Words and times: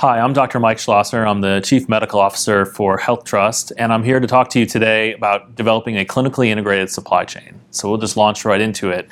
Hi, 0.00 0.20
I'm 0.20 0.32
Dr. 0.32 0.60
Mike 0.60 0.78
Schlosser. 0.78 1.26
I'm 1.26 1.40
the 1.40 1.60
Chief 1.60 1.88
Medical 1.88 2.20
Officer 2.20 2.64
for 2.64 3.00
HealthTrust, 3.00 3.72
and 3.78 3.92
I'm 3.92 4.04
here 4.04 4.20
to 4.20 4.28
talk 4.28 4.48
to 4.50 4.60
you 4.60 4.64
today 4.64 5.12
about 5.12 5.56
developing 5.56 5.98
a 5.98 6.04
clinically 6.04 6.46
integrated 6.46 6.88
supply 6.88 7.24
chain. 7.24 7.60
So 7.72 7.88
we'll 7.88 7.98
just 7.98 8.16
launch 8.16 8.44
right 8.44 8.60
into 8.60 8.90
it. 8.90 9.08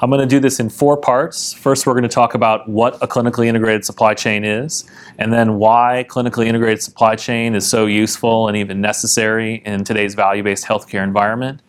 I'm 0.00 0.08
going 0.08 0.22
to 0.22 0.26
do 0.26 0.40
this 0.40 0.58
in 0.58 0.70
four 0.70 0.96
parts. 0.96 1.52
First, 1.52 1.86
we're 1.86 1.92
going 1.92 2.04
to 2.04 2.08
talk 2.08 2.32
about 2.32 2.66
what 2.66 2.94
a 3.02 3.06
clinically 3.06 3.48
integrated 3.48 3.84
supply 3.84 4.14
chain 4.14 4.42
is, 4.42 4.90
and 5.18 5.30
then 5.30 5.56
why 5.56 6.06
clinically 6.08 6.46
integrated 6.46 6.82
supply 6.82 7.16
chain 7.16 7.54
is 7.54 7.68
so 7.68 7.84
useful 7.84 8.48
and 8.48 8.56
even 8.56 8.80
necessary 8.80 9.56
in 9.66 9.84
today's 9.84 10.14
value 10.14 10.42
based 10.42 10.64
healthcare 10.64 11.04
environment. 11.04 11.60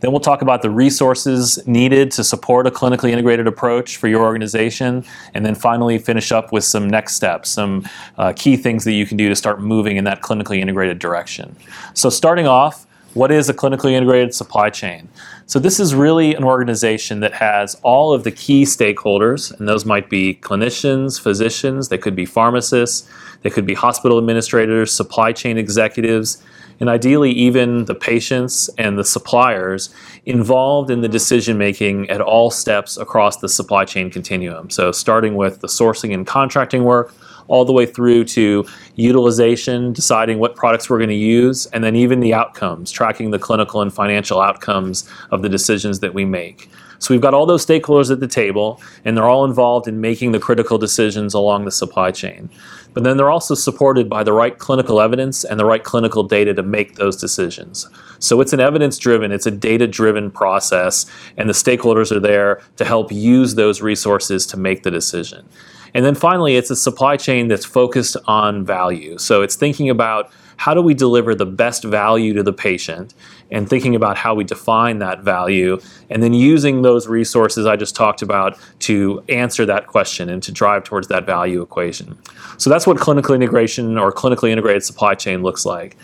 Then 0.00 0.10
we'll 0.10 0.20
talk 0.20 0.42
about 0.42 0.62
the 0.62 0.70
resources 0.70 1.64
needed 1.66 2.10
to 2.12 2.24
support 2.24 2.66
a 2.66 2.70
clinically 2.70 3.10
integrated 3.10 3.46
approach 3.46 3.96
for 3.96 4.08
your 4.08 4.22
organization. 4.22 5.04
And 5.34 5.44
then 5.44 5.54
finally, 5.54 5.98
finish 5.98 6.32
up 6.32 6.52
with 6.52 6.64
some 6.64 6.88
next 6.88 7.14
steps, 7.14 7.50
some 7.50 7.88
uh, 8.18 8.32
key 8.36 8.56
things 8.56 8.84
that 8.84 8.92
you 8.92 9.06
can 9.06 9.16
do 9.16 9.28
to 9.28 9.36
start 9.36 9.60
moving 9.60 9.96
in 9.96 10.04
that 10.04 10.22
clinically 10.22 10.58
integrated 10.58 10.98
direction. 10.98 11.56
So, 11.94 12.10
starting 12.10 12.46
off, 12.46 12.86
what 13.14 13.30
is 13.30 13.48
a 13.48 13.54
clinically 13.54 13.92
integrated 13.92 14.34
supply 14.34 14.68
chain? 14.68 15.08
So, 15.46 15.58
this 15.58 15.80
is 15.80 15.94
really 15.94 16.34
an 16.34 16.44
organization 16.44 17.20
that 17.20 17.32
has 17.32 17.76
all 17.82 18.12
of 18.12 18.24
the 18.24 18.30
key 18.30 18.64
stakeholders, 18.64 19.58
and 19.58 19.66
those 19.66 19.86
might 19.86 20.10
be 20.10 20.34
clinicians, 20.34 21.18
physicians, 21.18 21.88
they 21.88 21.98
could 21.98 22.14
be 22.14 22.26
pharmacists, 22.26 23.08
they 23.42 23.50
could 23.50 23.64
be 23.64 23.74
hospital 23.74 24.18
administrators, 24.18 24.92
supply 24.92 25.32
chain 25.32 25.56
executives, 25.56 26.42
and 26.80 26.88
ideally 26.88 27.30
even 27.30 27.84
the 27.86 27.94
patients 27.94 28.68
and 28.78 28.98
the 28.98 29.04
suppliers 29.04 29.94
involved 30.24 30.90
in 30.90 31.00
the 31.00 31.08
decision 31.08 31.56
making 31.58 32.08
at 32.10 32.20
all 32.20 32.50
steps 32.50 32.96
across 32.96 33.38
the 33.38 33.48
supply 33.48 33.84
chain 33.84 34.10
continuum. 34.10 34.70
So, 34.70 34.92
starting 34.92 35.36
with 35.36 35.60
the 35.60 35.68
sourcing 35.68 36.12
and 36.12 36.26
contracting 36.26 36.84
work, 36.84 37.14
all 37.48 37.64
the 37.64 37.72
way 37.72 37.86
through 37.86 38.24
to 38.24 38.64
utilization, 38.96 39.92
deciding 39.92 40.38
what 40.38 40.56
products 40.56 40.90
we're 40.90 40.98
going 40.98 41.08
to 41.10 41.14
use, 41.14 41.66
and 41.66 41.82
then 41.84 41.96
even 41.96 42.20
the 42.20 42.34
outcomes, 42.34 42.90
tracking 42.90 43.30
the 43.30 43.38
clinical 43.38 43.82
and 43.82 43.92
financial 43.92 44.40
outcomes 44.40 45.08
of 45.30 45.42
the 45.42 45.48
decisions 45.48 46.00
that 46.00 46.12
we 46.12 46.24
make. 46.24 46.68
So 46.98 47.12
we've 47.12 47.20
got 47.20 47.34
all 47.34 47.46
those 47.46 47.64
stakeholders 47.64 48.10
at 48.10 48.20
the 48.20 48.26
table, 48.26 48.80
and 49.04 49.16
they're 49.16 49.28
all 49.28 49.44
involved 49.44 49.88
in 49.88 50.00
making 50.00 50.32
the 50.32 50.38
critical 50.38 50.78
decisions 50.78 51.34
along 51.34 51.64
the 51.64 51.70
supply 51.70 52.10
chain. 52.10 52.50
But 52.94 53.04
then 53.04 53.18
they're 53.18 53.30
also 53.30 53.54
supported 53.54 54.08
by 54.08 54.22
the 54.22 54.32
right 54.32 54.58
clinical 54.58 55.00
evidence 55.02 55.44
and 55.44 55.60
the 55.60 55.66
right 55.66 55.84
clinical 55.84 56.22
data 56.22 56.54
to 56.54 56.62
make 56.62 56.94
those 56.94 57.16
decisions. 57.16 57.88
So 58.20 58.40
it's 58.40 58.54
an 58.54 58.60
evidence 58.60 58.96
driven, 58.96 59.32
it's 59.32 59.46
a 59.46 59.50
data 59.50 59.86
driven 59.86 60.30
process, 60.30 61.04
and 61.36 61.48
the 61.48 61.52
stakeholders 61.52 62.10
are 62.10 62.20
there 62.20 62.62
to 62.76 62.84
help 62.86 63.12
use 63.12 63.54
those 63.54 63.82
resources 63.82 64.46
to 64.46 64.56
make 64.56 64.82
the 64.82 64.90
decision. 64.90 65.46
And 65.92 66.04
then 66.04 66.14
finally, 66.14 66.56
it's 66.56 66.70
a 66.70 66.76
supply 66.76 67.16
chain 67.16 67.48
that's 67.48 67.64
focused 67.64 68.16
on 68.26 68.64
value. 68.64 69.18
So 69.18 69.42
it's 69.42 69.56
thinking 69.56 69.90
about 69.90 70.30
how 70.56 70.74
do 70.74 70.82
we 70.82 70.94
deliver 70.94 71.34
the 71.34 71.46
best 71.46 71.84
value 71.84 72.32
to 72.34 72.42
the 72.42 72.52
patient 72.52 73.14
and 73.50 73.68
thinking 73.68 73.94
about 73.94 74.16
how 74.16 74.34
we 74.34 74.44
define 74.44 74.98
that 74.98 75.20
value 75.20 75.78
and 76.10 76.22
then 76.22 76.34
using 76.34 76.82
those 76.82 77.06
resources 77.06 77.66
I 77.66 77.76
just 77.76 77.94
talked 77.94 78.22
about 78.22 78.58
to 78.80 79.22
answer 79.28 79.66
that 79.66 79.86
question 79.86 80.28
and 80.28 80.42
to 80.42 80.52
drive 80.52 80.84
towards 80.84 81.08
that 81.08 81.26
value 81.26 81.62
equation. 81.62 82.18
So 82.58 82.70
that's 82.70 82.86
what 82.86 82.98
clinical 82.98 83.34
integration 83.34 83.98
or 83.98 84.12
clinically 84.12 84.50
integrated 84.50 84.84
supply 84.84 85.14
chain 85.14 85.42
looks 85.42 85.64
like. 85.64 85.96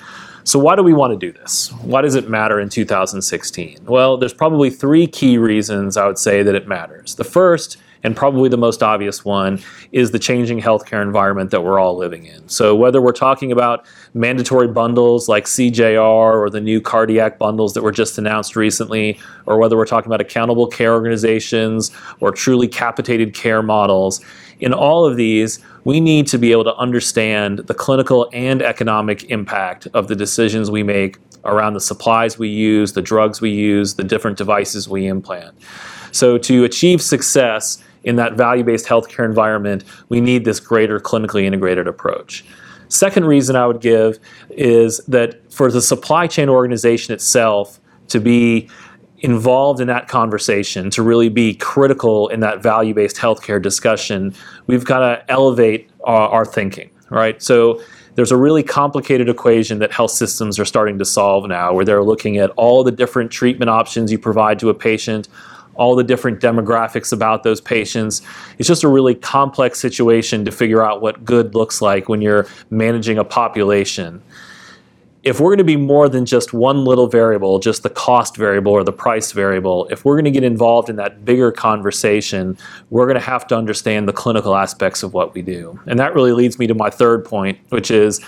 So, 0.44 0.58
why 0.58 0.74
do 0.74 0.82
we 0.82 0.92
want 0.92 1.12
to 1.12 1.16
do 1.16 1.32
this? 1.32 1.72
Why 1.82 2.02
does 2.02 2.16
it 2.16 2.28
matter 2.28 2.58
in 2.58 2.68
2016? 2.68 3.78
Well, 3.84 4.16
there's 4.16 4.34
probably 4.34 4.70
three 4.70 5.06
key 5.06 5.38
reasons 5.38 5.96
I 5.96 6.06
would 6.06 6.18
say 6.18 6.42
that 6.42 6.54
it 6.54 6.66
matters. 6.66 7.14
The 7.14 7.24
first 7.24 7.76
and 8.04 8.16
probably 8.16 8.48
the 8.48 8.56
most 8.56 8.82
obvious 8.82 9.24
one 9.24 9.60
is 9.92 10.10
the 10.10 10.18
changing 10.18 10.60
healthcare 10.60 11.02
environment 11.02 11.50
that 11.50 11.62
we're 11.62 11.78
all 11.78 11.96
living 11.96 12.26
in. 12.26 12.48
So, 12.48 12.74
whether 12.74 13.00
we're 13.00 13.12
talking 13.12 13.52
about 13.52 13.84
mandatory 14.14 14.68
bundles 14.68 15.28
like 15.28 15.44
CJR 15.44 16.00
or 16.00 16.50
the 16.50 16.60
new 16.60 16.80
cardiac 16.80 17.38
bundles 17.38 17.74
that 17.74 17.82
were 17.82 17.92
just 17.92 18.18
announced 18.18 18.56
recently, 18.56 19.18
or 19.46 19.58
whether 19.58 19.76
we're 19.76 19.86
talking 19.86 20.08
about 20.08 20.20
accountable 20.20 20.66
care 20.66 20.92
organizations 20.92 21.90
or 22.20 22.32
truly 22.32 22.68
capitated 22.68 23.34
care 23.34 23.62
models, 23.62 24.20
in 24.60 24.72
all 24.72 25.04
of 25.04 25.16
these, 25.16 25.58
we 25.84 26.00
need 26.00 26.26
to 26.28 26.38
be 26.38 26.52
able 26.52 26.64
to 26.64 26.74
understand 26.76 27.58
the 27.60 27.74
clinical 27.74 28.28
and 28.32 28.62
economic 28.62 29.24
impact 29.24 29.88
of 29.94 30.06
the 30.06 30.14
decisions 30.14 30.70
we 30.70 30.84
make 30.84 31.18
around 31.44 31.74
the 31.74 31.80
supplies 31.80 32.38
we 32.38 32.48
use, 32.48 32.92
the 32.92 33.02
drugs 33.02 33.40
we 33.40 33.50
use, 33.50 33.94
the 33.94 34.04
different 34.04 34.38
devices 34.38 34.88
we 34.88 35.06
implant. 35.06 35.52
So, 36.12 36.38
to 36.38 36.64
achieve 36.64 37.02
success, 37.02 37.82
in 38.04 38.16
that 38.16 38.34
value 38.34 38.64
based 38.64 38.86
healthcare 38.86 39.24
environment, 39.24 39.84
we 40.08 40.20
need 40.20 40.44
this 40.44 40.60
greater 40.60 41.00
clinically 41.00 41.44
integrated 41.44 41.86
approach. 41.86 42.44
Second 42.88 43.24
reason 43.24 43.56
I 43.56 43.66
would 43.66 43.80
give 43.80 44.18
is 44.50 44.98
that 45.08 45.50
for 45.52 45.70
the 45.70 45.80
supply 45.80 46.26
chain 46.26 46.48
organization 46.48 47.14
itself 47.14 47.80
to 48.08 48.20
be 48.20 48.68
involved 49.20 49.80
in 49.80 49.86
that 49.86 50.08
conversation, 50.08 50.90
to 50.90 51.02
really 51.02 51.28
be 51.28 51.54
critical 51.54 52.28
in 52.28 52.40
that 52.40 52.62
value 52.62 52.92
based 52.92 53.16
healthcare 53.16 53.62
discussion, 53.62 54.34
we've 54.66 54.84
got 54.84 54.98
to 54.98 55.30
elevate 55.30 55.88
our, 56.04 56.28
our 56.28 56.44
thinking, 56.44 56.90
right? 57.08 57.42
So 57.42 57.80
there's 58.14 58.32
a 58.32 58.36
really 58.36 58.62
complicated 58.62 59.28
equation 59.28 59.78
that 59.78 59.92
health 59.92 60.10
systems 60.10 60.58
are 60.58 60.64
starting 60.64 60.98
to 60.98 61.04
solve 61.04 61.48
now 61.48 61.72
where 61.72 61.84
they're 61.84 62.04
looking 62.04 62.36
at 62.36 62.50
all 62.50 62.84
the 62.84 62.92
different 62.92 63.30
treatment 63.30 63.70
options 63.70 64.12
you 64.12 64.18
provide 64.18 64.58
to 64.58 64.68
a 64.68 64.74
patient 64.74 65.28
all 65.74 65.96
the 65.96 66.04
different 66.04 66.40
demographics 66.40 67.12
about 67.12 67.42
those 67.42 67.60
patients. 67.60 68.22
It's 68.58 68.68
just 68.68 68.84
a 68.84 68.88
really 68.88 69.14
complex 69.14 69.80
situation 69.80 70.44
to 70.44 70.52
figure 70.52 70.82
out 70.82 71.00
what 71.00 71.24
good 71.24 71.54
looks 71.54 71.80
like 71.80 72.08
when 72.08 72.20
you're 72.20 72.46
managing 72.70 73.18
a 73.18 73.24
population. 73.24 74.22
If 75.22 75.38
we're 75.38 75.50
going 75.50 75.58
to 75.58 75.64
be 75.64 75.76
more 75.76 76.08
than 76.08 76.26
just 76.26 76.52
one 76.52 76.84
little 76.84 77.06
variable, 77.06 77.60
just 77.60 77.84
the 77.84 77.90
cost 77.90 78.36
variable 78.36 78.72
or 78.72 78.82
the 78.82 78.92
price 78.92 79.30
variable, 79.30 79.86
if 79.86 80.04
we're 80.04 80.16
going 80.16 80.24
to 80.24 80.32
get 80.32 80.42
involved 80.42 80.90
in 80.90 80.96
that 80.96 81.24
bigger 81.24 81.52
conversation, 81.52 82.58
we're 82.90 83.06
going 83.06 83.14
to 83.14 83.20
have 83.20 83.46
to 83.46 83.56
understand 83.56 84.08
the 84.08 84.12
clinical 84.12 84.56
aspects 84.56 85.04
of 85.04 85.14
what 85.14 85.32
we 85.32 85.40
do. 85.40 85.78
And 85.86 85.96
that 86.00 86.14
really 86.14 86.32
leads 86.32 86.58
me 86.58 86.66
to 86.66 86.74
my 86.74 86.90
third 86.90 87.24
point, 87.24 87.58
which 87.68 87.88
is 87.88 88.20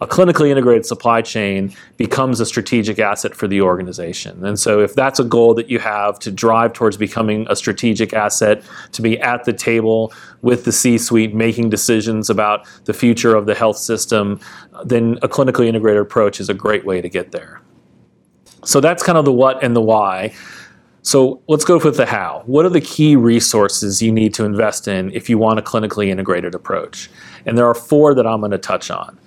a 0.00 0.06
clinically 0.06 0.48
integrated 0.50 0.86
supply 0.86 1.22
chain 1.22 1.74
becomes 1.96 2.38
a 2.38 2.46
strategic 2.46 2.98
asset 2.98 3.34
for 3.34 3.48
the 3.48 3.60
organization. 3.60 4.44
And 4.44 4.58
so, 4.58 4.80
if 4.80 4.94
that's 4.94 5.18
a 5.18 5.24
goal 5.24 5.54
that 5.54 5.68
you 5.68 5.78
have 5.80 6.18
to 6.20 6.30
drive 6.30 6.72
towards 6.72 6.96
becoming 6.96 7.46
a 7.50 7.56
strategic 7.56 8.12
asset, 8.12 8.62
to 8.92 9.02
be 9.02 9.18
at 9.20 9.44
the 9.44 9.52
table 9.52 10.12
with 10.42 10.64
the 10.64 10.72
C 10.72 10.98
suite 10.98 11.34
making 11.34 11.70
decisions 11.70 12.30
about 12.30 12.66
the 12.84 12.94
future 12.94 13.34
of 13.34 13.46
the 13.46 13.54
health 13.54 13.78
system, 13.78 14.40
then 14.84 15.18
a 15.22 15.28
clinically 15.28 15.66
integrated 15.66 16.00
approach 16.00 16.38
is 16.38 16.48
a 16.48 16.54
great 16.54 16.84
way 16.84 17.00
to 17.00 17.08
get 17.08 17.32
there. 17.32 17.60
So, 18.64 18.80
that's 18.80 19.02
kind 19.02 19.18
of 19.18 19.24
the 19.24 19.32
what 19.32 19.62
and 19.64 19.74
the 19.74 19.82
why. 19.82 20.32
So 21.02 21.40
let's 21.48 21.64
go 21.64 21.78
with 21.78 21.96
the 21.96 22.04
how. 22.04 22.42
What 22.44 22.66
are 22.66 22.68
the 22.68 22.82
key 22.82 23.16
resources 23.16 24.02
you 24.02 24.12
need 24.12 24.34
to 24.34 24.44
invest 24.44 24.86
in 24.86 25.10
if 25.12 25.30
you 25.30 25.38
want 25.38 25.58
a 25.58 25.62
clinically 25.62 26.08
integrated 26.08 26.54
approach? 26.54 27.08
And 27.46 27.56
there 27.56 27.66
are 27.66 27.74
four 27.74 28.14
that 28.14 28.26
I'm 28.26 28.40
going 28.40 28.50
to 28.50 28.58
touch 28.58 28.90
on. 28.90 29.18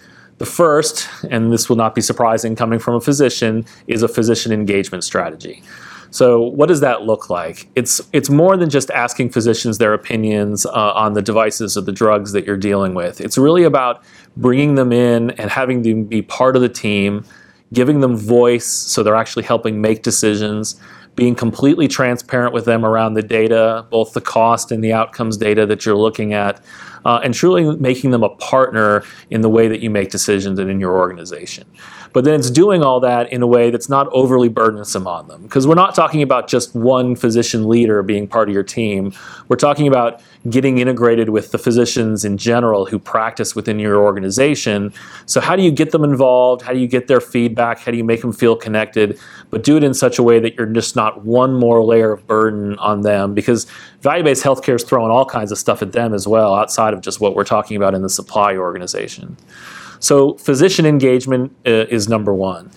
The 0.41 0.47
first, 0.47 1.07
and 1.29 1.53
this 1.53 1.69
will 1.69 1.75
not 1.75 1.93
be 1.93 2.01
surprising 2.01 2.55
coming 2.55 2.79
from 2.79 2.95
a 2.95 2.99
physician, 2.99 3.63
is 3.85 4.01
a 4.01 4.07
physician 4.07 4.51
engagement 4.51 5.03
strategy. 5.03 5.61
So, 6.09 6.41
what 6.41 6.65
does 6.65 6.79
that 6.79 7.03
look 7.03 7.29
like? 7.29 7.69
It's 7.75 8.01
it's 8.11 8.27
more 8.27 8.57
than 8.57 8.67
just 8.67 8.89
asking 8.89 9.29
physicians 9.29 9.77
their 9.77 9.93
opinions 9.93 10.65
uh, 10.65 10.71
on 10.71 11.13
the 11.13 11.21
devices 11.21 11.77
or 11.77 11.81
the 11.81 11.91
drugs 11.91 12.31
that 12.31 12.47
you're 12.47 12.57
dealing 12.57 12.95
with. 12.95 13.21
It's 13.21 13.37
really 13.37 13.63
about 13.65 14.03
bringing 14.35 14.73
them 14.73 14.91
in 14.91 15.29
and 15.29 15.51
having 15.51 15.83
them 15.83 16.05
be 16.05 16.23
part 16.23 16.55
of 16.55 16.63
the 16.63 16.69
team, 16.69 17.23
giving 17.71 17.99
them 17.99 18.17
voice 18.17 18.65
so 18.65 19.03
they're 19.03 19.15
actually 19.15 19.43
helping 19.43 19.79
make 19.79 20.01
decisions, 20.01 20.75
being 21.15 21.35
completely 21.35 21.87
transparent 21.87 22.53
with 22.53 22.65
them 22.65 22.85
around 22.85 23.13
the 23.15 23.21
data, 23.21 23.85
both 23.89 24.13
the 24.13 24.21
cost 24.21 24.71
and 24.71 24.83
the 24.83 24.93
outcomes 24.93 25.37
data 25.37 25.65
that 25.65 25.85
you're 25.85 25.97
looking 25.97 26.33
at, 26.33 26.63
uh, 27.05 27.19
and 27.23 27.33
truly 27.33 27.75
making 27.77 28.11
them 28.11 28.23
a 28.23 28.29
partner 28.29 29.03
in 29.29 29.41
the 29.41 29.49
way 29.49 29.67
that 29.67 29.81
you 29.81 29.89
make 29.89 30.09
decisions 30.09 30.57
and 30.59 30.69
in 30.69 30.79
your 30.79 30.97
organization. 30.97 31.65
But 32.13 32.25
then 32.25 32.39
it's 32.39 32.49
doing 32.49 32.83
all 32.83 32.99
that 32.99 33.31
in 33.31 33.41
a 33.41 33.47
way 33.47 33.69
that's 33.69 33.89
not 33.89 34.07
overly 34.11 34.49
burdensome 34.49 35.07
on 35.07 35.27
them. 35.27 35.43
Because 35.43 35.65
we're 35.65 35.75
not 35.75 35.95
talking 35.95 36.21
about 36.21 36.47
just 36.47 36.75
one 36.75 37.15
physician 37.15 37.67
leader 37.69 38.03
being 38.03 38.27
part 38.27 38.49
of 38.49 38.53
your 38.53 38.63
team. 38.63 39.13
We're 39.47 39.55
talking 39.55 39.87
about 39.87 40.21
getting 40.49 40.79
integrated 40.79 41.29
with 41.29 41.51
the 41.51 41.57
physicians 41.57 42.25
in 42.25 42.37
general 42.37 42.85
who 42.85 42.99
practice 42.99 43.55
within 43.55 43.79
your 43.79 43.97
organization. 43.97 44.93
So, 45.25 45.39
how 45.39 45.55
do 45.55 45.63
you 45.63 45.71
get 45.71 45.91
them 45.91 46.03
involved? 46.03 46.61
How 46.61 46.73
do 46.73 46.79
you 46.79 46.87
get 46.87 47.07
their 47.07 47.21
feedback? 47.21 47.79
How 47.79 47.91
do 47.91 47.97
you 47.97 48.03
make 48.03 48.21
them 48.21 48.33
feel 48.33 48.55
connected? 48.55 49.19
But 49.49 49.63
do 49.63 49.77
it 49.77 49.83
in 49.83 49.93
such 49.93 50.19
a 50.19 50.23
way 50.23 50.39
that 50.39 50.55
you're 50.55 50.65
just 50.65 50.95
not 50.95 51.23
one 51.23 51.53
more 51.53 51.83
layer 51.83 52.11
of 52.11 52.25
burden 52.27 52.77
on 52.79 53.01
them 53.01 53.33
because 53.33 53.65
value 54.01 54.23
based 54.23 54.43
healthcare 54.43 54.75
is 54.75 54.83
throwing 54.83 55.11
all 55.11 55.25
kinds 55.25 55.51
of 55.51 55.57
stuff 55.57 55.81
at 55.81 55.91
them 55.91 56.13
as 56.13 56.27
well, 56.27 56.55
outside 56.55 56.93
of 56.93 57.01
just 57.01 57.19
what 57.19 57.35
we're 57.35 57.43
talking 57.43 57.77
about 57.77 57.93
in 57.93 58.01
the 58.01 58.09
supply 58.09 58.55
organization. 58.55 59.37
So, 60.01 60.33
physician 60.35 60.85
engagement 60.85 61.55
uh, 61.65 61.85
is 61.89 62.09
number 62.09 62.33
one. 62.33 62.71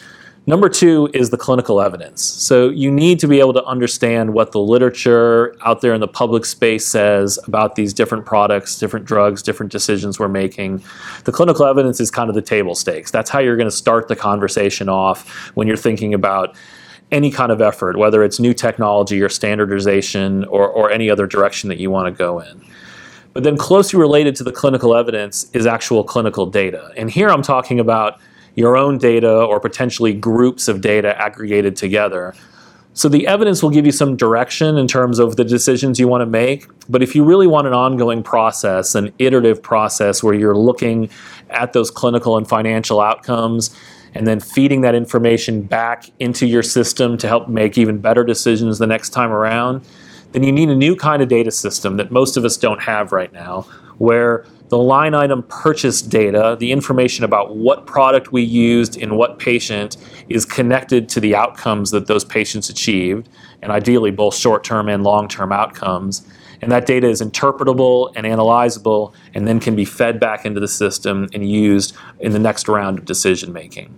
Number 0.46 0.68
two 0.68 1.08
is 1.14 1.30
the 1.30 1.38
clinical 1.38 1.80
evidence. 1.80 2.22
So 2.22 2.68
you 2.68 2.90
need 2.90 3.18
to 3.20 3.26
be 3.26 3.40
able 3.40 3.54
to 3.54 3.64
understand 3.64 4.34
what 4.34 4.52
the 4.52 4.60
literature 4.60 5.56
out 5.64 5.80
there 5.80 5.94
in 5.94 6.02
the 6.02 6.08
public 6.08 6.44
space 6.44 6.86
says 6.86 7.38
about 7.46 7.76
these 7.76 7.94
different 7.94 8.26
products, 8.26 8.78
different 8.78 9.06
drugs, 9.06 9.42
different 9.42 9.72
decisions 9.72 10.18
we're 10.18 10.28
making. 10.28 10.84
The 11.24 11.32
clinical 11.32 11.64
evidence 11.64 11.98
is 11.98 12.10
kind 12.10 12.28
of 12.28 12.34
the 12.34 12.42
table 12.42 12.74
stakes. 12.74 13.10
That's 13.10 13.30
how 13.30 13.38
you're 13.38 13.56
going 13.56 13.70
to 13.70 13.74
start 13.74 14.08
the 14.08 14.16
conversation 14.16 14.90
off 14.90 15.26
when 15.54 15.66
you're 15.66 15.78
thinking 15.78 16.12
about 16.12 16.54
any 17.10 17.30
kind 17.30 17.50
of 17.50 17.62
effort, 17.62 17.96
whether 17.96 18.22
it's 18.22 18.38
new 18.38 18.52
technology 18.52 19.22
or 19.22 19.30
standardization 19.30 20.44
or, 20.44 20.68
or 20.68 20.90
any 20.90 21.08
other 21.08 21.26
direction 21.26 21.70
that 21.70 21.78
you 21.78 21.90
want 21.90 22.06
to 22.06 22.18
go 22.18 22.40
in. 22.40 22.62
But 23.34 23.42
then 23.42 23.58
closely 23.58 23.98
related 23.98 24.36
to 24.36 24.44
the 24.44 24.52
clinical 24.52 24.94
evidence 24.94 25.50
is 25.52 25.66
actual 25.66 26.04
clinical 26.04 26.46
data. 26.46 26.92
And 26.96 27.10
here 27.10 27.28
I'm 27.28 27.42
talking 27.42 27.81
about 27.81 28.20
your 28.54 28.76
own 28.76 28.96
data 28.96 29.31
or 29.31 29.60
potentially 29.60 30.14
groups 30.14 30.69
of 30.69 30.81
data 30.81 31.20
aggregated 31.20 31.76
together. 31.76 32.34
So 32.96 33.08
the 33.08 33.26
evidence 33.26 33.60
will 33.60 33.70
give 33.70 33.84
you 33.84 33.90
some 33.90 34.16
direction 34.16 34.78
in 34.78 34.86
terms 34.86 35.19
of 35.19 35.34
the 35.34 35.44
decisions 35.44 35.98
you 35.98 36.06
want 36.06 36.22
to 36.22 36.26
make. 36.26 36.69
But 36.88 37.02
if 37.02 37.16
you 37.16 37.25
really 37.25 37.48
want 37.48 37.66
an 37.66 37.72
ongoing 37.72 38.22
process, 38.22 38.94
an 38.94 39.12
iterative 39.19 39.60
process 39.60 40.22
where 40.22 40.34
you're 40.34 40.56
looking 40.56 41.10
at 41.50 41.72
those 41.72 41.90
clinical 41.90 42.36
and 42.36 42.48
financial 42.48 43.00
outcomes 43.00 43.76
and 44.14 44.28
then 44.28 44.38
feeding 44.38 44.82
that 44.82 44.94
information 44.94 45.62
back 45.62 46.08
into 46.20 46.46
your 46.46 46.62
system 46.62 47.19
to 47.19 47.26
help 47.26 47.48
make 47.48 47.76
even 47.76 47.98
better 47.98 48.22
decisions 48.22 48.78
the 48.78 48.86
next 48.86 49.10
time 49.10 49.32
around, 49.32 49.84
then 50.34 50.42
you 50.42 50.50
need 50.50 50.69
a 50.69 50.75
new 50.75 50.96
kind 50.96 51.22
of 51.22 51.28
data 51.28 51.52
system 51.52 51.96
that 51.96 52.10
most 52.10 52.36
of 52.36 52.44
us 52.44 52.56
don't 52.56 52.82
have 52.82 53.12
right 53.12 53.32
now, 53.32 53.62
where 53.98 54.44
the 54.69 54.78
line 54.78 55.14
item 55.14 55.44
purchase 55.44 56.02
data, 56.02 56.56
the 56.58 56.72
information 56.72 57.25
about 57.25 57.54
what 57.54 57.86
product 57.86 58.32
we 58.32 58.42
used 58.42 58.96
in 58.96 59.16
what 59.16 59.38
patient, 59.38 59.96
is 60.28 60.44
connected 60.44 61.08
to 61.10 61.20
the 61.20 61.36
outcomes 61.36 61.92
that 61.92 62.08
those 62.08 62.25
patients 62.25 62.69
achieved, 62.69 63.28
and 63.62 63.70
ideally 63.70 64.10
both 64.10 64.34
short 64.34 64.64
term 64.64 64.88
and 64.88 65.04
long 65.04 65.28
term 65.28 65.52
outcomes. 65.52 66.26
And 66.60 66.72
that 66.72 66.86
data 66.86 67.08
is 67.08 67.22
interpretable 67.22 68.12
and 68.16 68.26
analyzable 68.26 69.14
and 69.34 69.46
then 69.46 69.60
can 69.60 69.76
be 69.76 69.84
fed 69.84 70.19
back 70.19 70.44
into 70.44 70.58
the 70.58 70.69
system 70.69 71.28
and 71.32 71.48
used 71.48 71.94
in 72.19 72.32
the 72.32 72.38
next 72.40 72.66
round 72.66 72.98
of 72.98 73.04
decision 73.04 73.52
making. 73.52 73.96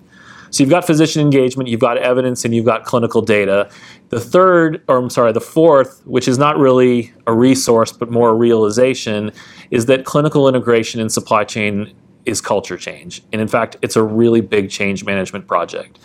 So 0.50 0.62
you've 0.62 0.70
got 0.70 0.86
physician 0.86 1.20
engagement, 1.22 1.68
you've 1.68 1.80
got 1.80 1.98
evidence, 1.98 2.44
and 2.44 2.54
you've 2.54 2.64
got 2.64 2.84
clinical 2.84 3.22
data. 3.22 3.70
The 4.10 4.20
third, 4.20 4.82
or 4.88 4.98
I'm 4.98 5.10
sorry, 5.10 5.32
the 5.32 5.40
fourth, 5.40 6.02
which 6.06 6.28
is 6.28 6.38
not 6.38 6.58
really 6.58 7.12
a 7.26 7.34
resource 7.34 7.92
but 7.92 8.10
more 8.10 8.30
a 8.30 8.34
realization, 8.34 9.32
is 9.70 9.86
that 9.86 10.04
clinical 10.04 10.48
integration 10.48 11.00
in 11.00 11.08
supply 11.10 11.44
chain 11.44 11.94
is 12.24 12.40
culture 12.40 12.76
change. 12.76 13.22
And 13.32 13.40
in 13.40 13.48
fact, 13.48 13.76
it's 13.82 13.96
a 13.96 14.02
really 14.02 14.40
big 14.40 14.70
change 14.70 15.04
management 15.04 15.46
project. 15.46 15.98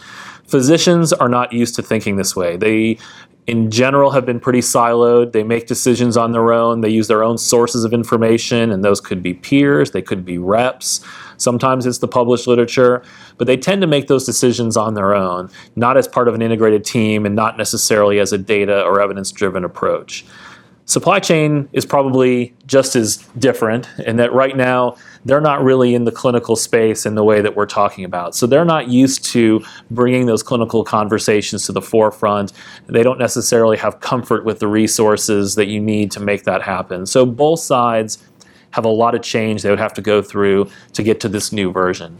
Physicians 0.48 1.14
are 1.14 1.30
not 1.30 1.54
used 1.54 1.76
to 1.76 1.82
thinking 1.82 2.18
this 2.18 2.36
way. 2.36 2.58
They 2.58 2.98
in 3.48 3.72
general 3.72 4.12
have 4.12 4.26
been 4.26 4.40
pretty 4.40 4.60
siloed. 4.60 5.32
They 5.32 5.44
make 5.44 5.68
decisions 5.68 6.16
on 6.16 6.32
their 6.32 6.54
own. 6.54 6.82
They 6.82 6.90
use 6.90 7.08
their 7.08 7.24
own 7.24 7.38
sources 7.38 7.84
of 7.84 7.94
information, 7.94 8.72
and 8.72 8.84
those 8.84 9.02
could 9.02 9.24
be 9.24 9.34
peers, 9.34 9.92
they 9.92 10.02
could 10.02 10.24
be 10.24 10.38
reps. 10.38 11.02
Sometimes 11.38 11.86
it's 11.86 11.98
the 11.98 12.08
published 12.08 12.46
literature, 12.46 13.04
but 13.38 13.48
they 13.48 13.58
tend 13.58 13.82
to 13.82 13.88
make 13.88 14.08
those 14.08 14.26
decisions 14.26 14.78
on 14.78 14.94
their 14.94 15.16
own, 15.16 15.50
not 15.76 15.98
as 15.98 16.08
part 16.08 16.28
of 16.28 16.36
an 16.36 16.42
integrated 16.42 16.86
team 16.86 17.26
and 17.26 17.36
not 17.36 17.58
necessarily 17.58 18.20
as 18.20 18.32
a 18.32 18.38
data 18.38 18.84
or 18.84 19.02
evidence 19.02 19.32
driven 19.32 19.66
approach. 19.66 20.24
Supply 20.86 21.20
chain 21.20 21.70
is 21.74 21.86
probably 21.86 22.54
just 22.68 22.96
as 22.96 23.18
different 23.40 23.88
in 24.06 24.18
that 24.18 24.34
right 24.34 24.56
now 24.56 24.98
they're 25.26 25.42
not 25.42 25.64
really 25.64 25.94
in 25.94 26.06
the 26.06 26.12
clinical 26.12 26.56
space 26.56 27.06
in 27.06 27.16
the 27.16 27.24
way 27.24 27.42
that 27.42 27.56
we're 27.56 27.66
talking 27.66 28.06
about. 28.06 28.36
So 28.36 28.48
they're 28.48 28.66
not 28.66 28.88
used 28.88 29.24
to 29.26 29.64
bringing 29.92 30.26
those 30.26 30.42
clinical 30.44 30.84
conversations 30.84 31.66
to 31.66 31.72
the 31.72 31.82
forefront. 31.82 32.54
They 32.88 33.04
don't 33.04 33.20
necessarily 33.20 33.78
have 33.78 34.00
comfort 34.00 34.46
with 34.46 34.60
the 34.60 34.68
resources 34.68 35.56
that 35.56 35.68
you 35.68 35.80
need 35.80 36.12
to 36.12 36.20
make 36.20 36.44
that 36.44 36.62
happen. 36.62 37.06
So 37.06 37.26
both 37.26 37.60
sides 37.60 38.18
have 38.72 38.86
a 38.86 38.90
lot 38.90 39.16
of 39.16 39.22
change 39.22 39.62
they 39.62 39.70
would 39.70 39.80
have 39.80 39.94
to 39.94 40.02
go 40.02 40.22
through 40.22 40.70
to 40.94 41.04
get 41.04 41.20
to 41.20 41.30
this 41.30 41.52
new 41.52 41.72
version. 41.72 42.18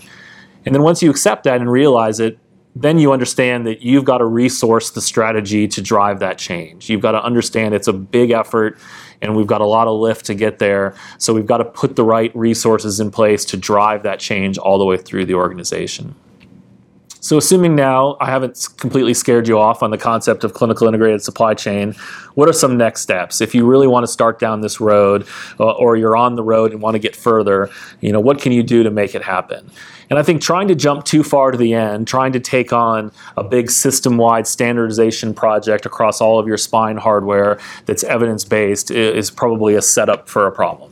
And 0.66 0.76
then 0.76 0.84
once 0.84 1.02
you 1.02 1.10
accept 1.10 1.44
that 1.46 1.60
and 1.60 1.72
realize 1.72 2.20
it, 2.20 2.38
then 2.76 3.00
you 3.00 3.12
understand 3.12 3.66
that 3.66 3.82
you've 3.82 4.06
got 4.06 4.20
to 4.20 4.26
resource 4.26 4.92
the 4.92 5.02
strategy 5.02 5.68
to 5.68 5.82
drive 5.82 6.20
that 6.20 6.38
change. 6.38 6.90
You've 6.90 7.02
got 7.02 7.12
to 7.12 7.24
understand 7.24 7.74
it's 7.74 7.88
a 7.88 7.94
big 7.94 8.32
effort 8.32 8.78
and 9.22 9.36
we've 9.36 9.48
got 9.48 9.62
a 9.62 9.66
lot 9.66 9.88
of 9.88 10.00
lift 10.00 10.26
to 10.26 10.34
get 10.34 10.60
there. 10.60 10.96
So 11.18 11.34
we've 11.34 11.46
got 11.46 11.58
to 11.58 11.66
put 11.66 11.96
the 11.96 12.04
right 12.04 12.36
resources 12.36 13.00
in 13.00 13.12
place 13.12 13.46
to 13.46 13.58
drive 13.58 14.04
that 14.04 14.20
change 14.20 14.58
all 14.58 14.78
the 14.78 14.86
way 14.86 14.98
through 14.98 15.26
the 15.26 15.36
organization. 15.36 16.16
So, 17.24 17.38
assuming 17.38 17.76
now 17.76 18.18
I 18.20 18.26
haven't 18.26 18.68
completely 18.78 19.14
scared 19.14 19.48
you 19.48 19.60
off 19.60 19.84
on 19.84 19.92
the 19.92 19.98
concept 19.98 20.44
of 20.44 20.56
clinical 20.56 20.88
integrated 20.88 21.22
supply 21.22 21.54
chain, 21.54 21.94
what 22.34 22.50
are 22.50 22.54
some 22.54 22.78
next 22.78 23.02
steps? 23.02 23.42
If 23.42 23.54
you 23.54 23.64
really 23.68 23.86
want 23.86 24.04
to 24.08 24.12
start 24.12 24.40
down 24.40 24.62
this 24.62 24.82
road, 24.82 25.28
uh, 25.60 25.70
or 25.74 25.96
you're 25.96 26.18
on 26.18 26.36
the 26.36 26.42
road 26.42 26.72
and 26.72 26.82
want 26.82 26.96
to 26.96 27.00
get 27.00 27.16
further, 27.16 27.70
you 28.00 28.12
know, 28.12 28.20
what 28.20 28.42
can 28.42 28.52
you 28.52 28.64
do 28.64 28.82
to 28.82 28.90
make 28.90 29.14
it 29.14 29.22
happen? 29.22 29.70
And 30.12 30.20
I 30.20 30.24
think 30.24 30.42
trying 30.42 30.68
to 30.68 30.76
jump 30.76 31.06
too 31.06 31.24
far 31.24 31.52
to 31.52 31.58
the 31.58 31.74
end, 31.74 32.06
trying 32.06 32.34
to 32.34 32.40
take 32.42 32.74
on 32.74 33.14
a 33.38 33.46
big 33.46 33.72
system 33.72 34.18
wide 34.18 34.46
standardization 34.46 35.34
project 35.34 35.86
across 35.86 36.20
all 36.20 36.38
of 36.38 36.48
your 36.48 36.58
spine 36.58 36.98
hardware 36.98 37.58
that's 37.86 38.04
evidence 38.04 38.44
based 38.44 38.92
is 38.92 39.32
probably 39.32 39.74
a 39.74 39.82
setup 39.82 40.28
for 40.28 40.46
a 40.48 40.52
problem. 40.52 40.92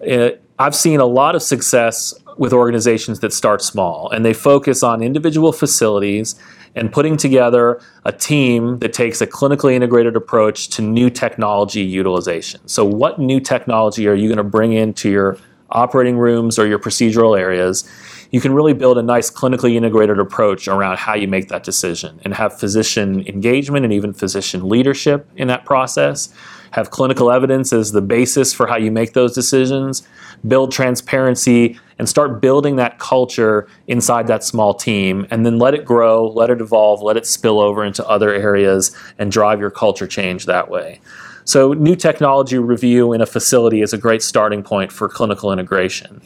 It, 0.00 0.42
I've 0.58 0.74
seen 0.74 0.98
a 0.98 1.04
lot 1.04 1.34
of 1.34 1.42
success 1.42 2.14
with 2.38 2.54
organizations 2.54 3.20
that 3.20 3.34
start 3.34 3.60
small 3.60 4.08
and 4.10 4.24
they 4.24 4.32
focus 4.32 4.82
on 4.82 5.02
individual 5.02 5.52
facilities 5.52 6.34
and 6.74 6.90
putting 6.90 7.18
together 7.18 7.82
a 8.06 8.12
team 8.12 8.78
that 8.78 8.94
takes 8.94 9.20
a 9.20 9.26
clinically 9.26 9.74
integrated 9.74 10.16
approach 10.16 10.68
to 10.68 10.80
new 10.82 11.10
technology 11.10 11.82
utilization. 11.82 12.66
So, 12.66 12.82
what 12.82 13.18
new 13.18 13.40
technology 13.40 14.08
are 14.08 14.14
you 14.14 14.28
going 14.28 14.38
to 14.38 14.42
bring 14.42 14.72
into 14.72 15.10
your 15.10 15.36
operating 15.74 16.16
rooms 16.16 16.58
or 16.58 16.66
your 16.66 16.78
procedural 16.78 17.38
areas? 17.38 17.88
You 18.30 18.40
can 18.40 18.54
really 18.54 18.72
build 18.72 18.98
a 18.98 19.02
nice 19.02 19.30
clinically 19.30 19.74
integrated 19.74 20.18
approach 20.18 20.66
around 20.66 20.98
how 20.98 21.14
you 21.14 21.28
make 21.28 21.48
that 21.48 21.62
decision 21.62 22.20
and 22.24 22.34
have 22.34 22.58
physician 22.58 23.26
engagement 23.26 23.84
and 23.84 23.92
even 23.92 24.12
physician 24.12 24.68
leadership 24.68 25.28
in 25.36 25.48
that 25.48 25.64
process 25.64 26.34
have 26.74 26.90
clinical 26.90 27.30
evidence 27.30 27.72
as 27.72 27.92
the 27.92 28.02
basis 28.02 28.52
for 28.52 28.66
how 28.66 28.76
you 28.76 28.90
make 28.90 29.12
those 29.12 29.32
decisions, 29.32 30.02
build 30.48 30.72
transparency, 30.72 31.78
and 32.00 32.08
start 32.08 32.40
building 32.40 32.74
that 32.74 32.98
culture 32.98 33.68
inside 33.86 34.26
that 34.26 34.42
small 34.42 34.74
team, 34.74 35.24
and 35.30 35.46
then 35.46 35.60
let 35.60 35.72
it 35.72 35.84
grow, 35.84 36.26
let 36.26 36.50
it 36.50 36.60
evolve, 36.60 37.00
let 37.00 37.16
it 37.16 37.26
spill 37.26 37.60
over 37.60 37.84
into 37.84 38.04
other 38.08 38.34
areas, 38.34 38.90
and 39.18 39.30
drive 39.30 39.60
your 39.60 39.70
culture 39.70 40.08
change 40.08 40.46
that 40.46 40.68
way. 40.68 41.00
So, 41.44 41.72
new 41.72 41.94
technology 41.94 42.58
review 42.58 43.12
in 43.12 43.20
a 43.20 43.26
facility 43.26 43.82
is 43.82 43.92
a 43.92 43.98
great 43.98 44.22
starting 44.22 44.62
point 44.62 44.90
for 44.90 45.08
clinical 45.08 45.52
integration. 45.52 46.22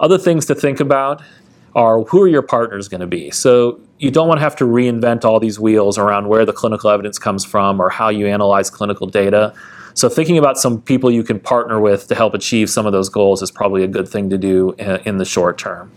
Other 0.00 0.18
things 0.18 0.46
to 0.46 0.54
think 0.54 0.80
about 0.80 1.22
are 1.74 2.02
who 2.02 2.22
are 2.22 2.28
your 2.28 2.42
partners 2.42 2.88
going 2.88 3.00
to 3.00 3.06
be? 3.06 3.30
So, 3.30 3.80
you 3.98 4.10
don't 4.10 4.28
want 4.28 4.38
to 4.38 4.42
have 4.42 4.56
to 4.56 4.64
reinvent 4.64 5.24
all 5.24 5.40
these 5.40 5.58
wheels 5.58 5.98
around 5.98 6.28
where 6.28 6.44
the 6.44 6.52
clinical 6.52 6.90
evidence 6.90 7.18
comes 7.18 7.44
from 7.44 7.80
or 7.80 7.88
how 7.88 8.08
you 8.08 8.26
analyze 8.26 8.70
clinical 8.70 9.06
data. 9.06 9.54
So 9.94 10.10
thinking 10.10 10.36
about 10.36 10.58
some 10.58 10.82
people 10.82 11.10
you 11.10 11.24
can 11.24 11.40
partner 11.40 11.80
with 11.80 12.08
to 12.08 12.14
help 12.14 12.34
achieve 12.34 12.68
some 12.68 12.84
of 12.84 12.92
those 12.92 13.08
goals 13.08 13.40
is 13.40 13.50
probably 13.50 13.82
a 13.82 13.88
good 13.88 14.06
thing 14.06 14.28
to 14.28 14.36
do 14.36 14.74
eh, 14.78 14.98
in 15.06 15.16
the 15.16 15.24
short 15.24 15.56
term. 15.56 15.90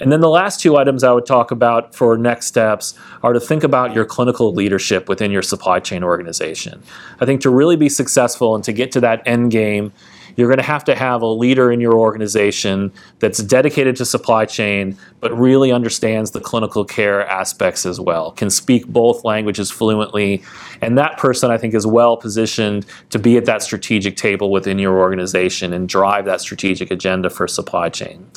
And 0.00 0.12
then 0.12 0.20
the 0.20 0.28
last 0.28 0.60
two 0.60 0.76
items 0.76 1.02
I 1.02 1.12
would 1.12 1.26
talk 1.26 1.50
about 1.50 1.94
for 1.94 2.18
next 2.18 2.46
steps 2.46 2.98
are 3.22 3.32
to 3.32 3.40
think 3.40 3.64
about 3.64 3.94
your 3.94 4.04
clinical 4.04 4.52
leadership 4.52 5.08
within 5.08 5.30
your 5.30 5.42
supply 5.42 5.80
chain 5.80 6.04
organization. 6.04 6.82
I 7.20 7.24
think 7.24 7.40
to 7.42 7.50
really 7.50 7.76
be 7.76 7.88
successful 7.88 8.54
and 8.54 8.62
to 8.64 8.72
get 8.72 8.92
to 8.92 9.00
that 9.00 9.22
end 9.26 9.50
game, 9.50 9.92
you're 10.36 10.48
going 10.48 10.58
to 10.58 10.64
have 10.64 10.84
to 10.84 10.94
have 10.94 11.22
a 11.22 11.26
leader 11.26 11.72
in 11.72 11.80
your 11.80 11.94
organization 11.94 12.92
that's 13.20 13.42
dedicated 13.42 13.96
to 13.96 14.04
supply 14.04 14.44
chain, 14.44 14.96
but 15.20 15.36
really 15.36 15.72
understands 15.72 16.32
the 16.32 16.40
clinical 16.40 16.84
care 16.84 17.26
aspects 17.26 17.86
as 17.86 17.98
well, 17.98 18.32
can 18.32 18.50
speak 18.50 18.86
both 18.86 19.24
languages 19.24 19.70
fluently. 19.70 20.42
And 20.82 20.98
that 20.98 21.16
person, 21.16 21.50
I 21.50 21.56
think, 21.56 21.74
is 21.74 21.86
well 21.86 22.18
positioned 22.18 22.84
to 23.10 23.18
be 23.18 23.38
at 23.38 23.46
that 23.46 23.62
strategic 23.62 24.16
table 24.16 24.50
within 24.50 24.78
your 24.78 24.98
organization 24.98 25.72
and 25.72 25.88
drive 25.88 26.26
that 26.26 26.42
strategic 26.42 26.90
agenda 26.90 27.30
for 27.30 27.48
supply 27.48 27.88
chain. 27.88 28.30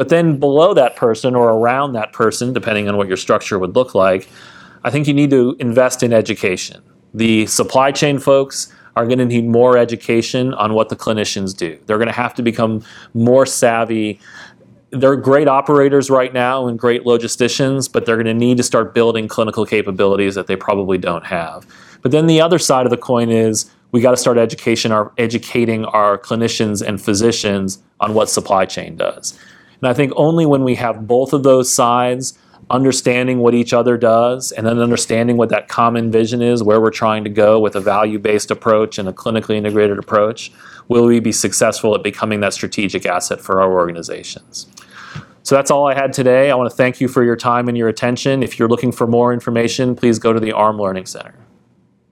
But 0.00 0.08
then 0.08 0.38
below 0.38 0.72
that 0.72 0.96
person 0.96 1.34
or 1.34 1.50
around 1.50 1.92
that 1.92 2.14
person, 2.14 2.54
depending 2.54 2.88
on 2.88 2.96
what 2.96 3.06
your 3.06 3.18
structure 3.18 3.58
would 3.58 3.76
look 3.76 3.94
like, 3.94 4.30
I 4.82 4.88
think 4.88 5.06
you 5.06 5.12
need 5.12 5.28
to 5.28 5.54
invest 5.60 6.02
in 6.02 6.14
education. 6.14 6.82
The 7.12 7.44
supply 7.44 7.92
chain 7.92 8.18
folks 8.18 8.72
are 8.96 9.04
going 9.04 9.18
to 9.18 9.26
need 9.26 9.44
more 9.44 9.76
education 9.76 10.54
on 10.54 10.72
what 10.72 10.88
the 10.88 10.96
clinicians 10.96 11.54
do. 11.54 11.78
They're 11.84 11.98
going 11.98 12.08
to 12.08 12.14
have 12.14 12.32
to 12.36 12.42
become 12.42 12.82
more 13.12 13.44
savvy. 13.44 14.18
They're 14.88 15.16
great 15.16 15.48
operators 15.48 16.08
right 16.08 16.32
now 16.32 16.66
and 16.66 16.78
great 16.78 17.04
logisticians, 17.04 17.92
but 17.92 18.06
they're 18.06 18.16
going 18.16 18.24
to 18.24 18.32
need 18.32 18.56
to 18.56 18.62
start 18.62 18.94
building 18.94 19.28
clinical 19.28 19.66
capabilities 19.66 20.34
that 20.34 20.46
they 20.46 20.56
probably 20.56 20.96
don't 20.96 21.26
have. 21.26 21.66
But 22.00 22.10
then 22.10 22.26
the 22.26 22.40
other 22.40 22.58
side 22.58 22.86
of 22.86 22.90
the 22.90 22.96
coin 22.96 23.28
is 23.28 23.70
we 23.92 24.00
got 24.00 24.12
to 24.12 24.16
start 24.16 24.38
education 24.38 24.92
our, 24.92 25.12
educating 25.18 25.84
our 25.84 26.16
clinicians 26.16 26.80
and 26.80 26.98
physicians 26.98 27.82
on 28.00 28.14
what 28.14 28.30
supply 28.30 28.64
chain 28.64 28.96
does. 28.96 29.38
And 29.80 29.88
I 29.88 29.94
think 29.94 30.12
only 30.16 30.46
when 30.46 30.64
we 30.64 30.74
have 30.76 31.06
both 31.06 31.32
of 31.32 31.42
those 31.42 31.72
sides 31.72 32.38
understanding 32.68 33.40
what 33.40 33.54
each 33.54 33.72
other 33.72 33.96
does 33.96 34.52
and 34.52 34.66
then 34.66 34.78
understanding 34.78 35.36
what 35.36 35.48
that 35.48 35.68
common 35.68 36.10
vision 36.10 36.40
is, 36.40 36.62
where 36.62 36.80
we're 36.80 36.90
trying 36.90 37.24
to 37.24 37.30
go 37.30 37.58
with 37.58 37.74
a 37.74 37.80
value 37.80 38.18
based 38.18 38.50
approach 38.50 38.98
and 38.98 39.08
a 39.08 39.12
clinically 39.12 39.56
integrated 39.56 39.98
approach, 39.98 40.52
will 40.88 41.04
we 41.04 41.18
be 41.18 41.32
successful 41.32 41.94
at 41.94 42.02
becoming 42.02 42.40
that 42.40 42.52
strategic 42.52 43.04
asset 43.06 43.40
for 43.40 43.60
our 43.60 43.72
organizations? 43.72 44.68
So 45.42 45.54
that's 45.56 45.70
all 45.70 45.88
I 45.88 45.94
had 45.94 46.12
today. 46.12 46.50
I 46.50 46.54
want 46.54 46.70
to 46.70 46.76
thank 46.76 47.00
you 47.00 47.08
for 47.08 47.24
your 47.24 47.36
time 47.36 47.68
and 47.68 47.76
your 47.76 47.88
attention. 47.88 48.42
If 48.42 48.58
you're 48.58 48.68
looking 48.68 48.92
for 48.92 49.06
more 49.06 49.32
information, 49.32 49.96
please 49.96 50.18
go 50.18 50.32
to 50.32 50.38
the 50.38 50.52
AHRMM 50.52 50.78
Learning 50.78 51.06
Center. 51.06 51.34